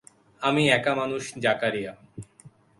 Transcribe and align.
আমিও 0.41 0.71
একা 0.77 0.93
মানুষ 0.95 1.23
জাকারিয়া। 1.43 1.93